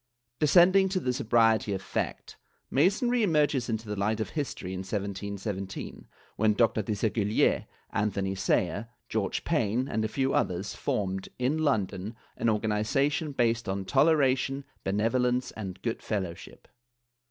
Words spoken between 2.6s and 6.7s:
Masonry emerges into the light of history in 1717, when